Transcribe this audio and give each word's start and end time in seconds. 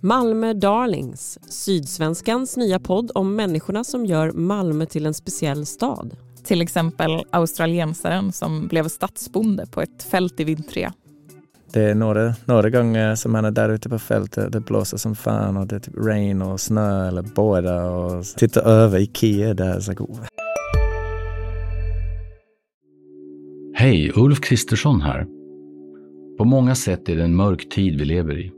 Malmö 0.00 0.52
Darlings, 0.52 1.38
Sydsvenskans 1.48 2.56
nya 2.56 2.78
podd 2.78 3.10
om 3.14 3.36
människorna 3.36 3.84
som 3.84 4.06
gör 4.06 4.32
Malmö 4.32 4.86
till 4.86 5.06
en 5.06 5.14
speciell 5.14 5.66
stad. 5.66 6.16
Till 6.44 6.62
exempel 6.62 7.24
australiensaren 7.30 8.32
som 8.32 8.68
blev 8.68 8.88
stadsbonde 8.88 9.66
på 9.66 9.82
ett 9.82 10.02
fält 10.02 10.40
i 10.40 10.44
Vintria. 10.44 10.92
Det 11.72 11.82
är 11.82 11.94
några, 11.94 12.34
några 12.44 12.70
gånger 12.70 13.14
som 13.14 13.32
man 13.32 13.44
är 13.44 13.50
där 13.50 13.68
ute 13.68 13.88
på 13.88 13.98
fältet, 13.98 14.52
det 14.52 14.60
blåser 14.60 14.96
som 14.96 15.16
fan 15.16 15.56
och 15.56 15.66
det 15.66 15.76
är 15.76 15.80
typ 15.80 15.94
regn 15.96 16.42
och 16.42 16.60
snö 16.60 17.08
eller 17.08 17.22
båda 17.22 17.90
och 17.90 18.24
tittar 18.24 18.62
över 18.62 18.98
Ikea 18.98 19.54
där. 19.54 19.80
Så 19.80 19.92
oh. 19.92 20.20
Hej, 23.74 24.12
Ulf 24.16 24.40
Kristersson 24.40 25.00
här. 25.00 25.26
På 26.38 26.44
många 26.44 26.74
sätt 26.74 27.08
är 27.08 27.16
det 27.16 27.24
en 27.24 27.36
mörk 27.36 27.68
tid 27.68 27.98
vi 27.98 28.04
lever 28.04 28.38
i. 28.38 28.57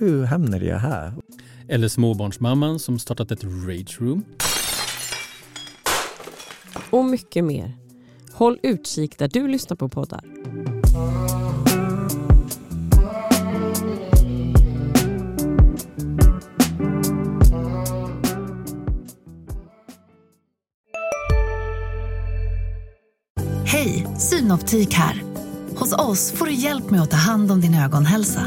Hur 0.00 0.24
hamnade 0.24 0.64
jag 0.64 0.78
här? 0.78 1.12
Eller 1.68 1.88
småbarnsmamman 1.88 2.78
som 2.78 2.98
startat 2.98 3.30
ett 3.30 3.44
rage 3.44 4.00
room. 4.00 4.24
Och 6.90 7.04
mycket 7.04 7.44
mer. 7.44 7.76
Håll 8.32 8.58
utkik 8.62 9.18
där 9.18 9.28
du 9.28 9.48
lyssnar 9.48 9.76
på 9.76 9.88
poddar. 9.88 10.24
Hej, 23.64 24.06
Synoptik 24.18 24.94
här. 24.94 25.22
Hos 25.76 25.92
oss 25.92 26.32
får 26.32 26.46
du 26.46 26.52
hjälp 26.52 26.90
med 26.90 27.02
att 27.02 27.10
ta 27.10 27.16
hand 27.16 27.52
om 27.52 27.60
din 27.60 27.74
ögonhälsa. 27.74 28.46